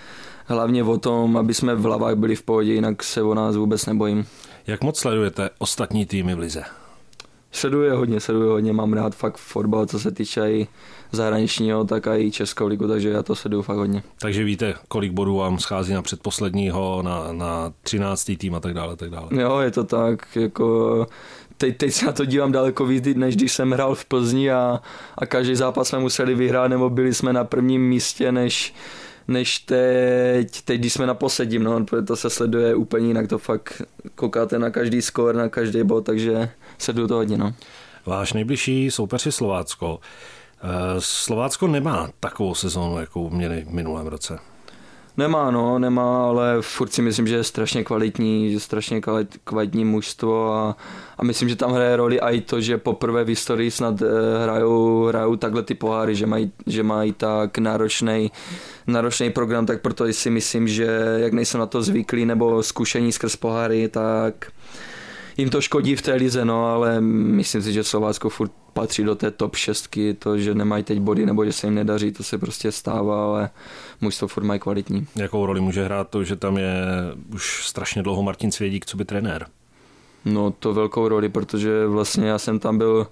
hlavně 0.46 0.84
o 0.84 0.98
tom, 0.98 1.36
aby 1.36 1.54
jsme 1.54 1.74
v 1.74 1.82
hlavách 1.82 2.14
byli 2.14 2.36
v 2.36 2.42
pohodě, 2.42 2.72
jinak 2.72 3.02
se 3.02 3.22
o 3.22 3.34
nás 3.34 3.56
vůbec 3.56 3.86
nebojím. 3.86 4.26
Jak 4.66 4.82
moc 4.82 4.98
sledujete 4.98 5.50
ostatní 5.58 6.06
týmy 6.06 6.34
v 6.34 6.38
Lize? 6.38 6.62
Sleduje 7.56 7.92
hodně, 7.92 8.20
sleduje 8.20 8.50
hodně, 8.50 8.72
mám 8.72 8.92
rád 8.92 9.14
fakt 9.14 9.36
fotbal, 9.36 9.86
co 9.86 9.98
se 9.98 10.10
týče 10.10 10.52
i 10.52 10.68
zahraničního, 11.12 11.84
tak 11.84 12.06
i 12.16 12.30
Českou 12.30 12.66
ligu, 12.66 12.88
takže 12.88 13.08
já 13.08 13.22
to 13.22 13.34
sleduju 13.34 13.62
fakt 13.62 13.76
hodně. 13.76 14.02
Takže 14.20 14.44
víte, 14.44 14.74
kolik 14.88 15.12
bodů 15.12 15.36
vám 15.36 15.58
schází 15.58 15.92
na 15.92 16.02
předposledního, 16.02 17.02
na, 17.02 17.32
na 17.32 17.72
13. 17.82 18.30
tým 18.38 18.54
a 18.54 18.60
tak 18.60 18.74
dále, 18.74 18.96
tak 18.96 19.10
dále. 19.10 19.28
Jo, 19.30 19.58
je 19.58 19.70
to 19.70 19.84
tak, 19.84 20.36
jako 20.36 21.06
teď, 21.56 21.76
teď 21.76 21.92
se 21.92 22.06
na 22.06 22.12
to 22.12 22.24
dívám 22.24 22.52
daleko 22.52 22.86
víc, 22.86 23.04
než 23.14 23.36
když 23.36 23.52
jsem 23.52 23.70
hrál 23.70 23.94
v 23.94 24.04
Plzni 24.04 24.50
a, 24.50 24.80
a 25.18 25.26
každý 25.26 25.54
zápas 25.54 25.88
jsme 25.88 25.98
museli 25.98 26.34
vyhrát, 26.34 26.70
nebo 26.70 26.90
byli 26.90 27.14
jsme 27.14 27.32
na 27.32 27.44
prvním 27.44 27.88
místě, 27.88 28.32
než, 28.32 28.74
než 29.28 29.58
teď, 29.58 30.62
teď, 30.62 30.80
když 30.80 30.92
jsme 30.92 31.06
na 31.06 31.14
posledním, 31.14 31.62
no, 31.62 31.84
protože 31.84 32.02
to 32.02 32.16
se 32.16 32.30
sleduje 32.30 32.74
úplně 32.74 33.06
jinak, 33.06 33.28
to 33.28 33.38
fakt 33.38 33.82
koukáte 34.14 34.58
na 34.58 34.70
každý 34.70 35.02
skor, 35.02 35.34
na 35.34 35.48
každý 35.48 35.82
bod, 35.82 36.06
takže 36.06 36.50
sleduju 36.78 37.08
to 37.08 37.14
hodně, 37.14 37.38
no. 37.38 37.54
Váš 38.06 38.32
nejbližší 38.32 38.90
soupeř 38.90 39.26
je 39.26 39.32
Slovácko. 39.32 40.00
Eh, 40.62 40.68
Slovácko 40.98 41.66
nemá 41.66 42.10
takovou 42.20 42.54
sezónu, 42.54 43.00
jakou 43.00 43.30
měli 43.30 43.64
v 43.68 43.72
minulém 43.72 44.06
roce. 44.06 44.38
Nemá, 45.16 45.50
no, 45.50 45.78
nemá, 45.78 46.24
ale 46.26 46.56
furt 46.60 46.92
si 46.92 47.02
myslím, 47.02 47.26
že 47.26 47.36
je 47.36 47.44
strašně 47.44 47.84
kvalitní, 47.84 48.52
že 48.52 48.60
strašně 48.60 49.00
kvalitní 49.44 49.84
mužstvo 49.84 50.52
a, 50.52 50.76
a 51.18 51.24
myslím, 51.24 51.48
že 51.48 51.56
tam 51.56 51.72
hraje 51.72 51.96
roli 51.96 52.20
i 52.20 52.40
to, 52.40 52.60
že 52.60 52.78
poprvé 52.78 53.24
v 53.24 53.28
historii 53.28 53.70
snad 53.70 54.02
eh, 54.02 54.06
hrajou, 54.42 55.04
hrajou 55.04 55.36
takhle 55.36 55.62
ty 55.62 55.74
poháry, 55.74 56.14
že 56.14 56.26
mají, 56.26 56.52
že 56.66 56.82
mají 56.82 57.12
tak 57.12 57.58
náročný, 57.58 58.30
náročný 58.86 59.30
program, 59.30 59.66
tak 59.66 59.80
proto 59.80 60.12
si 60.12 60.30
myslím, 60.30 60.68
že 60.68 60.86
jak 61.16 61.32
nejsem 61.32 61.60
na 61.60 61.66
to 61.66 61.82
zvyklý 61.82 62.26
nebo 62.26 62.62
zkušení 62.62 63.12
skrz 63.12 63.36
poháry, 63.36 63.88
tak 63.88 64.52
jim 65.36 65.50
to 65.50 65.60
škodí 65.60 65.96
v 65.96 66.02
té 66.02 66.14
lize, 66.14 66.44
no, 66.44 66.66
ale 66.66 67.00
myslím 67.00 67.62
si, 67.62 67.72
že 67.72 67.84
Slovácko 67.84 68.28
furt 68.28 68.52
patří 68.72 69.04
do 69.04 69.14
té 69.14 69.30
top 69.30 69.56
šestky, 69.56 70.14
to, 70.14 70.38
že 70.38 70.54
nemají 70.54 70.84
teď 70.84 71.00
body 71.00 71.26
nebo 71.26 71.44
že 71.44 71.52
se 71.52 71.66
jim 71.66 71.74
nedaří, 71.74 72.12
to 72.12 72.22
se 72.22 72.38
prostě 72.38 72.72
stává, 72.72 73.24
ale 73.24 73.50
mužstvo 74.00 74.28
furt 74.28 74.44
mají 74.44 74.60
kvalitní. 74.60 75.06
Jakou 75.16 75.46
roli 75.46 75.60
může 75.60 75.84
hrát 75.84 76.10
to, 76.10 76.24
že 76.24 76.36
tam 76.36 76.56
je 76.56 76.74
už 77.34 77.66
strašně 77.66 78.02
dlouho 78.02 78.22
Martin 78.22 78.52
Svědík, 78.52 78.86
co 78.86 78.96
by 78.96 79.04
trenér? 79.04 79.46
No 80.24 80.50
to 80.50 80.74
velkou 80.74 81.08
roli, 81.08 81.28
protože 81.28 81.86
vlastně 81.86 82.28
já 82.28 82.38
jsem 82.38 82.58
tam 82.58 82.78
byl 82.78 83.06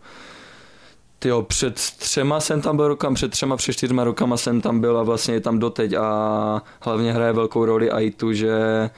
Tyjo, 1.19 1.43
před 1.43 1.75
třema 1.75 2.41
jsem 2.41 2.61
tam 2.61 2.77
byl 2.77 2.89
rokama, 2.89 3.15
před 3.15 3.31
třema, 3.31 3.57
před 3.57 3.73
čtyřma 3.73 4.05
rokama 4.05 4.37
jsem 4.37 4.61
tam 4.61 4.81
byl 4.81 4.99
a 4.99 5.03
vlastně 5.03 5.35
je 5.35 5.41
tam 5.41 5.59
doteď 5.59 5.93
a 5.95 6.63
hlavně 6.81 7.13
hraje 7.13 7.33
velkou 7.33 7.65
roli 7.65 7.91
i 7.91 8.11
tu, 8.11 8.33
že 8.33 8.91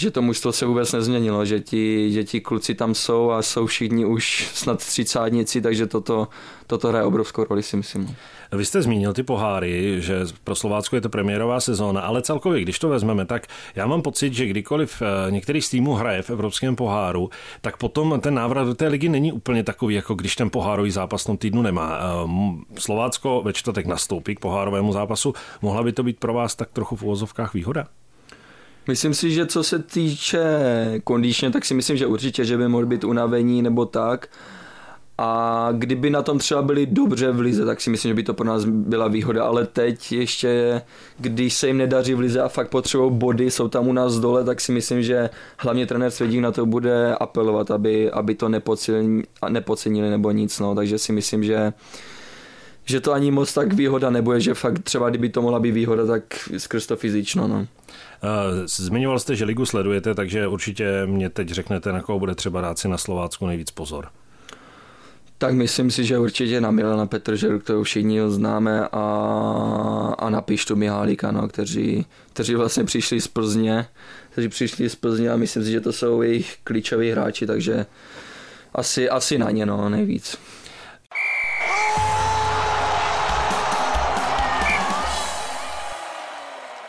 že 0.00 0.10
to 0.10 0.22
mužstvo 0.22 0.52
se 0.52 0.66
vůbec 0.66 0.92
nezměnilo, 0.92 1.44
že 1.44 1.60
ti, 1.60 2.12
že 2.12 2.24
ti 2.24 2.40
kluci 2.40 2.74
tam 2.74 2.94
jsou 2.94 3.30
a 3.30 3.42
jsou 3.42 3.66
všichni 3.66 4.04
už 4.04 4.50
snad 4.54 4.78
třicátnici, 4.78 5.60
takže 5.60 5.86
toto, 5.86 6.28
toto 6.66 6.88
hraje 6.88 7.04
obrovskou 7.04 7.44
roli, 7.44 7.62
si 7.62 7.76
myslím. 7.76 8.16
Vy 8.52 8.64
jste 8.64 8.82
zmínil 8.82 9.12
ty 9.12 9.22
poháry, 9.22 9.96
že 9.98 10.20
pro 10.44 10.54
Slovácko 10.54 10.96
je 10.96 11.00
to 11.00 11.08
premiérová 11.08 11.60
sezóna, 11.60 12.00
ale 12.00 12.22
celkově, 12.22 12.62
když 12.62 12.78
to 12.78 12.88
vezmeme, 12.88 13.26
tak 13.26 13.46
já 13.74 13.86
mám 13.86 14.02
pocit, 14.02 14.34
že 14.34 14.46
kdykoliv 14.46 15.02
eh, 15.02 15.30
některý 15.30 15.62
z 15.62 15.70
týmů 15.70 15.94
hraje 15.94 16.22
v 16.22 16.30
Evropském 16.30 16.76
poháru, 16.76 17.30
tak 17.60 17.76
potom 17.76 18.20
ten 18.20 18.34
návrat 18.34 18.64
do 18.64 18.74
té 18.74 18.88
ligy 18.88 19.08
není 19.08 19.32
úplně 19.32 19.64
takový, 19.64 19.94
jako 19.94 20.14
když 20.14 20.36
ten 20.36 20.50
pohárový 20.50 20.90
zápas 20.90 21.24
tom 21.24 21.36
týdnu 21.36 21.62
nemá. 21.62 21.98
Eh, 21.98 22.28
Slovácko 22.78 23.42
ve 23.44 23.52
čtvrtek 23.52 23.86
nastoupí 23.86 24.34
k 24.34 24.40
pohárovému 24.40 24.92
zápasu. 24.92 25.34
Mohla 25.62 25.82
by 25.82 25.92
to 25.92 26.02
být 26.02 26.18
pro 26.18 26.34
vás 26.34 26.54
tak 26.54 26.70
trochu 26.72 26.96
v 26.96 27.02
uvozovkách 27.02 27.54
výhoda? 27.54 27.86
Myslím 28.88 29.14
si, 29.14 29.30
že 29.30 29.46
co 29.46 29.62
se 29.62 29.78
týče 29.78 30.44
kondičně, 31.04 31.50
tak 31.50 31.64
si 31.64 31.74
myslím, 31.74 31.96
že 31.96 32.06
určitě, 32.06 32.44
že 32.44 32.56
by 32.56 32.68
mohl 32.68 32.86
být 32.86 33.04
unavení 33.04 33.62
nebo 33.62 33.86
tak. 33.86 34.28
A 35.22 35.68
kdyby 35.72 36.10
na 36.10 36.22
tom 36.22 36.38
třeba 36.38 36.62
byli 36.62 36.86
dobře 36.86 37.30
v 37.30 37.40
lize, 37.40 37.64
tak 37.64 37.80
si 37.80 37.90
myslím, 37.90 38.10
že 38.10 38.14
by 38.14 38.22
to 38.22 38.34
pro 38.34 38.46
nás 38.46 38.64
byla 38.64 39.08
výhoda, 39.08 39.44
ale 39.44 39.66
teď 39.66 40.12
ještě, 40.12 40.82
když 41.18 41.54
se 41.54 41.66
jim 41.66 41.76
nedaří 41.76 42.14
v 42.14 42.18
lize 42.18 42.42
a 42.42 42.48
fakt 42.48 42.68
potřebují 42.68 43.12
body, 43.12 43.50
jsou 43.50 43.68
tam 43.68 43.88
u 43.88 43.92
nás 43.92 44.14
dole, 44.14 44.44
tak 44.44 44.60
si 44.60 44.72
myslím, 44.72 45.02
že 45.02 45.30
hlavně 45.58 45.86
trenér 45.86 46.10
Svědík 46.10 46.40
na 46.40 46.52
to 46.52 46.66
bude 46.66 47.14
apelovat, 47.14 47.70
aby, 47.70 48.10
aby 48.10 48.34
to 48.34 48.48
nepocenili, 48.48 49.22
nepocenili 49.48 50.10
nebo 50.10 50.30
nic, 50.30 50.58
no. 50.58 50.74
takže 50.74 50.98
si 50.98 51.12
myslím, 51.12 51.44
že 51.44 51.72
že 52.84 53.00
to 53.00 53.12
ani 53.12 53.30
moc 53.30 53.54
tak 53.54 53.72
výhoda 53.72 54.10
nebude, 54.10 54.40
že 54.40 54.54
fakt 54.54 54.78
třeba 54.82 55.10
kdyby 55.10 55.28
to 55.28 55.42
mohla 55.42 55.60
být 55.60 55.72
výhoda, 55.72 56.06
tak 56.06 56.48
skrz 56.58 56.86
to 56.86 56.96
fyzično. 56.96 57.48
No. 57.48 57.66
Eh, 58.22 58.62
zmiňoval 58.66 59.18
jste, 59.18 59.36
že 59.36 59.44
ligu 59.44 59.66
sledujete, 59.66 60.14
takže 60.14 60.46
určitě 60.46 61.06
mě 61.06 61.30
teď 61.30 61.48
řeknete, 61.48 61.92
na 61.92 62.02
koho 62.02 62.18
bude 62.18 62.34
třeba 62.34 62.60
dát 62.60 62.78
si 62.78 62.88
na 62.88 62.98
Slovácku 62.98 63.46
nejvíc 63.46 63.70
pozor. 63.70 64.08
Tak 65.38 65.54
myslím 65.54 65.90
si, 65.90 66.04
že 66.04 66.18
určitě 66.18 66.60
na 66.60 66.70
Milana 66.70 67.06
Petržeru, 67.06 67.58
kterou 67.58 67.82
všichni 67.82 68.20
známe, 68.28 68.88
a, 68.92 70.14
a 70.18 70.30
na 70.30 70.40
Pištu 70.40 70.76
Mihálika, 70.76 71.32
no, 71.32 71.48
kteří, 71.48 72.06
kteří 72.32 72.54
vlastně 72.54 72.84
přišli 72.84 73.20
z 73.20 73.28
Plzně, 73.28 73.86
kteří 74.30 74.48
přišli 74.48 74.90
z 74.90 74.94
Plzně 74.94 75.30
a 75.30 75.36
myslím 75.36 75.64
si, 75.64 75.70
že 75.70 75.80
to 75.80 75.92
jsou 75.92 76.22
jejich 76.22 76.56
klíčoví 76.64 77.10
hráči, 77.10 77.46
takže 77.46 77.86
asi, 78.74 79.10
asi 79.10 79.38
na 79.38 79.50
ně 79.50 79.66
no, 79.66 79.88
nejvíc. 79.88 80.38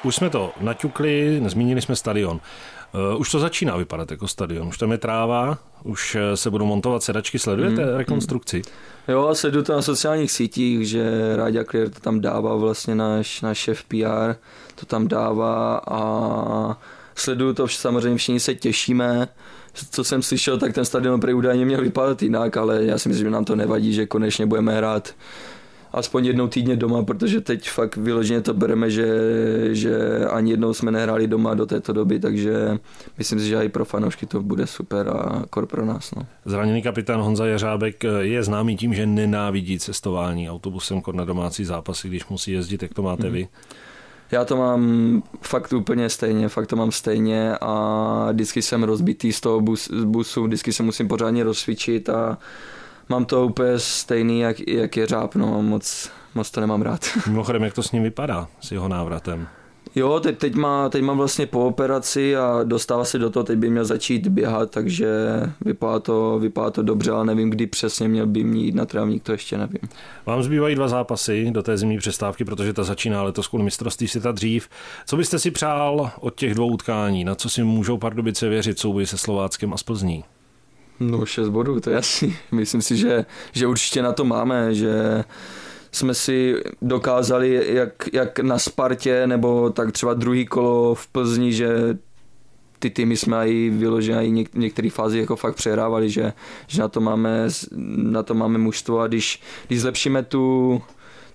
Už 0.03 0.15
jsme 0.15 0.29
to 0.29 0.51
naťukli, 0.61 1.41
zmínili 1.47 1.81
jsme 1.81 1.95
stadion. 1.95 2.39
Uh, 3.13 3.19
už 3.21 3.31
to 3.31 3.39
začíná 3.39 3.77
vypadat 3.77 4.11
jako 4.11 4.27
stadion. 4.27 4.67
Už 4.67 4.77
tam 4.77 4.91
je 4.91 4.97
tráva, 4.97 5.57
už 5.83 6.15
eh, 6.15 6.37
se 6.37 6.49
budou 6.49 6.65
montovat 6.65 7.03
sedačky. 7.03 7.39
Sledujete 7.39 7.85
hmm. 7.85 7.95
rekonstrukci? 7.95 8.61
Jo, 9.07 9.35
sleduju 9.35 9.63
to 9.63 9.73
na 9.73 9.81
sociálních 9.81 10.31
sítích, 10.31 10.87
že 10.87 11.35
Ráďa 11.35 11.63
Clear 11.63 11.89
to 11.89 11.99
tam 11.99 12.21
dává 12.21 12.55
vlastně 12.55 12.95
náš, 12.95 13.41
náš 13.41 13.57
šéf 13.57 13.83
PR, 13.83 14.33
to 14.75 14.85
tam 14.85 15.07
dává 15.07 15.81
a 15.87 16.77
sleduju 17.15 17.53
to, 17.53 17.67
samozřejmě 17.67 18.17
všichni 18.17 18.39
se 18.39 18.55
těšíme. 18.55 19.27
Co 19.91 20.03
jsem 20.03 20.21
slyšel, 20.21 20.57
tak 20.57 20.73
ten 20.73 20.85
stadion 20.85 21.19
prý 21.19 21.33
údajně 21.33 21.65
měl 21.65 21.81
vypadat 21.81 22.23
jinak, 22.23 22.57
ale 22.57 22.83
já 22.83 22.97
si 22.97 23.09
myslím, 23.09 23.27
že 23.27 23.31
nám 23.31 23.45
to 23.45 23.55
nevadí, 23.55 23.93
že 23.93 24.05
konečně 24.05 24.45
budeme 24.45 24.77
hrát 24.77 25.13
aspoň 25.93 26.25
jednou 26.25 26.47
týdně 26.47 26.75
doma, 26.75 27.03
protože 27.03 27.41
teď 27.41 27.69
fakt 27.69 27.97
vyloženě 27.97 28.41
to 28.41 28.53
bereme, 28.53 28.89
že, 28.89 29.07
že 29.71 30.25
ani 30.25 30.51
jednou 30.51 30.73
jsme 30.73 30.91
nehráli 30.91 31.27
doma 31.27 31.53
do 31.53 31.65
této 31.65 31.93
doby, 31.93 32.19
takže 32.19 32.77
myslím 33.17 33.39
si, 33.39 33.47
že 33.47 33.63
i 33.63 33.69
pro 33.69 33.85
fanoušky 33.85 34.25
to 34.25 34.41
bude 34.41 34.67
super 34.67 35.09
a 35.09 35.43
kor 35.49 35.65
pro 35.65 35.85
nás. 35.85 36.11
No. 36.15 36.25
Zraněný 36.45 36.81
kapitán 36.81 37.21
Honza 37.21 37.45
Jeřábek 37.45 38.03
je 38.19 38.43
známý 38.43 38.77
tím, 38.77 38.93
že 38.93 39.05
nenávidí 39.05 39.79
cestování 39.79 40.49
autobusem 40.49 41.01
na 41.13 41.25
domácí 41.25 41.65
zápasy, 41.65 42.07
když 42.07 42.27
musí 42.27 42.51
jezdit, 42.51 42.81
jak 42.81 42.93
to 42.93 43.01
máte 43.01 43.23
mm-hmm. 43.23 43.31
vy? 43.31 43.47
Já 44.31 44.45
to 44.45 44.57
mám 44.57 45.23
fakt 45.41 45.73
úplně 45.73 46.09
stejně, 46.09 46.49
fakt 46.49 46.67
to 46.67 46.75
mám 46.75 46.91
stejně 46.91 47.57
a 47.61 48.29
vždycky 48.31 48.61
jsem 48.61 48.83
rozbitý 48.83 49.33
z 49.33 49.41
toho 49.41 49.61
bus, 49.61 49.91
busu, 50.05 50.43
vždycky 50.43 50.73
se 50.73 50.83
musím 50.83 51.07
pořádně 51.07 51.43
rozsvičit 51.43 52.09
a 52.09 52.37
mám 53.09 53.25
to 53.25 53.45
úplně 53.45 53.79
stejný, 53.79 54.39
jak, 54.39 54.67
jak 54.67 54.97
je 54.97 55.07
řáb, 55.07 55.35
no, 55.35 55.61
moc, 55.61 56.11
moc 56.35 56.51
to 56.51 56.61
nemám 56.61 56.81
rád. 56.81 57.01
Mimochodem, 57.27 57.63
jak 57.63 57.73
to 57.73 57.83
s 57.83 57.91
ním 57.91 58.03
vypadá, 58.03 58.47
s 58.59 58.71
jeho 58.71 58.87
návratem? 58.87 59.47
Jo, 59.95 60.19
teď, 60.19 60.37
teď, 60.37 60.55
má, 60.55 60.89
teď 60.89 61.03
má 61.03 61.13
vlastně 61.13 61.45
po 61.45 61.65
operaci 61.65 62.35
a 62.35 62.59
dostává 62.63 63.05
se 63.05 63.19
do 63.19 63.29
toho, 63.29 63.43
teď 63.43 63.59
by 63.59 63.69
měl 63.69 63.85
začít 63.85 64.27
běhat, 64.27 64.71
takže 64.71 65.09
vypadá 65.65 65.99
to, 65.99 66.39
vypadá 66.39 66.71
to 66.71 66.83
dobře, 66.83 67.11
ale 67.11 67.25
nevím, 67.25 67.49
kdy 67.49 67.67
přesně 67.67 68.07
měl 68.07 68.27
by 68.27 68.43
mě 68.43 68.63
jít 68.63 68.75
na 68.75 68.85
trávník, 68.85 69.23
to 69.23 69.31
ještě 69.31 69.57
nevím. 69.57 69.81
Vám 70.25 70.43
zbývají 70.43 70.75
dva 70.75 70.87
zápasy 70.87 71.51
do 71.51 71.63
té 71.63 71.77
zimní 71.77 71.97
přestávky, 71.97 72.45
protože 72.45 72.73
ta 72.73 72.83
začíná 72.83 73.23
letos 73.23 73.47
kvůli 73.47 73.63
mistrovství 73.63 74.07
světa 74.07 74.31
dřív. 74.31 74.69
Co 75.05 75.17
byste 75.17 75.39
si 75.39 75.51
přál 75.51 76.11
od 76.19 76.35
těch 76.35 76.53
dvou 76.53 76.67
utkání? 76.67 77.23
Na 77.23 77.35
co 77.35 77.49
si 77.49 77.63
můžou 77.63 77.97
Pardubice 77.97 78.49
věřit 78.49 78.79
souboj 78.79 79.05
se 79.05 79.17
Slováckem 79.17 79.73
a 79.73 79.77
s 79.77 79.83
Plzní? 79.83 80.23
No 81.01 81.25
6 81.25 81.49
bodů, 81.49 81.79
to 81.79 81.89
je 81.89 81.95
jasný. 81.95 82.37
Myslím 82.51 82.81
si, 82.81 82.97
že, 82.97 83.25
že 83.51 83.67
určitě 83.67 84.01
na 84.01 84.13
to 84.13 84.23
máme, 84.23 84.73
že 84.75 85.23
jsme 85.91 86.13
si 86.13 86.55
dokázali, 86.81 87.73
jak, 87.73 88.09
jak 88.13 88.39
na 88.39 88.59
Spartě, 88.59 89.27
nebo 89.27 89.69
tak 89.69 89.91
třeba 89.91 90.13
druhý 90.13 90.45
kolo 90.45 90.95
v 90.95 91.07
Plzni, 91.07 91.53
že 91.53 91.97
ty 92.79 92.89
týmy 92.89 93.17
jsme 93.17 93.49
i 93.49 93.69
vyloženě 93.69 94.25
i 94.27 94.31
něk, 94.31 94.55
některé 94.55 94.89
fázi 94.89 95.19
jako 95.19 95.35
fakt 95.35 95.55
přehrávali, 95.55 96.09
že, 96.09 96.33
že 96.67 96.81
na, 96.81 96.87
to 96.87 97.01
máme, 97.01 97.47
na 97.95 98.23
to 98.23 98.33
máme 98.33 98.57
mužstvo 98.57 98.99
a 98.99 99.07
když, 99.07 99.41
když 99.67 99.81
zlepšíme 99.81 100.23
tu, 100.23 100.81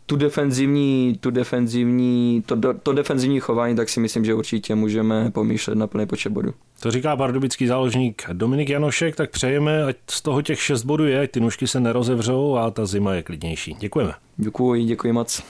tu 0.06 0.16
defenzivní, 0.16 1.18
tu 1.20 1.30
defenzivní, 1.30 2.42
to, 2.46 2.74
to 2.82 2.92
defenzivní 2.92 3.40
chování, 3.40 3.76
tak 3.76 3.88
si 3.88 4.00
myslím, 4.00 4.24
že 4.24 4.34
určitě 4.34 4.74
můžeme 4.74 5.30
pomýšlet 5.30 5.74
na 5.74 5.86
plný 5.86 6.06
počet 6.06 6.30
bodů. 6.30 6.54
To 6.80 6.90
říká 6.90 7.16
pardubický 7.16 7.66
záložník 7.66 8.24
Dominik 8.32 8.68
Janošek, 8.68 9.16
tak 9.16 9.30
přejeme, 9.30 9.84
ať 9.84 9.96
z 10.10 10.22
toho 10.22 10.42
těch 10.42 10.62
šest 10.62 10.84
bodů 10.84 11.06
je, 11.06 11.20
ať 11.20 11.30
ty 11.30 11.40
nůžky 11.40 11.66
se 11.66 11.80
nerozevřou 11.80 12.56
a 12.56 12.70
ta 12.70 12.86
zima 12.86 13.14
je 13.14 13.22
klidnější. 13.22 13.74
Děkujeme. 13.80 14.12
Děkuji, 14.36 14.84
děkuji 14.84 15.12
moc. 15.12 15.42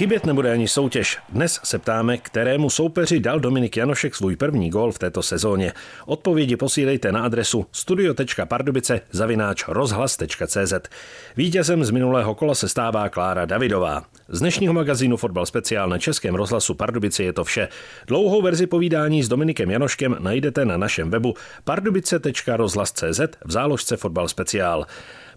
Chybět 0.00 0.26
nebude 0.26 0.52
ani 0.52 0.68
soutěž. 0.68 1.18
Dnes 1.28 1.60
se 1.64 1.78
ptáme, 1.78 2.18
kterému 2.18 2.70
soupeři 2.70 3.20
dal 3.20 3.40
Dominik 3.40 3.76
Janošek 3.76 4.14
svůj 4.14 4.36
první 4.36 4.70
gol 4.70 4.92
v 4.92 4.98
této 4.98 5.22
sezóně. 5.22 5.72
Odpovědi 6.06 6.56
posílejte 6.56 7.12
na 7.12 7.22
adresu 7.22 7.66
studio.pardubice 7.72 9.00
zavináč 9.10 9.64
rozhlas.cz. 9.68 10.74
Vítězem 11.36 11.84
z 11.84 11.90
minulého 11.90 12.34
kola 12.34 12.54
se 12.54 12.68
stává 12.68 13.08
Klára 13.08 13.44
Davidová. 13.44 14.04
Z 14.28 14.40
dnešního 14.40 14.74
magazínu 14.74 15.16
Fotbal 15.16 15.46
speciál 15.46 15.88
na 15.88 15.98
Českém 15.98 16.34
rozhlasu 16.34 16.74
Pardubice 16.74 17.22
je 17.22 17.32
to 17.32 17.44
vše. 17.44 17.68
Dlouhou 18.06 18.42
verzi 18.42 18.66
povídání 18.66 19.22
s 19.22 19.28
Dominikem 19.28 19.70
Janoškem 19.70 20.16
najdete 20.20 20.64
na 20.64 20.76
našem 20.76 21.10
webu 21.10 21.34
pardubice.rozhlas.cz 21.64 23.20
v 23.44 23.52
záložce 23.52 23.96
Fotbal 23.96 24.28
speciál. 24.28 24.86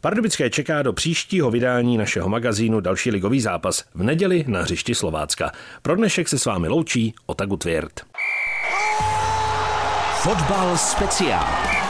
Pardubické 0.03 0.49
čeká 0.49 0.81
do 0.81 0.93
příštího 0.93 1.51
vydání 1.51 1.97
našeho 1.97 2.29
magazínu 2.29 2.79
další 2.79 3.11
ligový 3.11 3.41
zápas 3.41 3.83
v 3.95 4.03
neděli 4.03 4.45
na 4.47 4.61
hřišti 4.61 4.95
Slovácka. 4.95 5.51
Pro 5.81 5.95
dnešek 5.95 6.29
se 6.29 6.39
s 6.39 6.45
vámi 6.45 6.67
loučí 6.67 7.13
Otagu 7.25 7.57
Tvěrt. 7.57 8.01
Fotbal 10.21 10.77
speciál. 10.77 11.82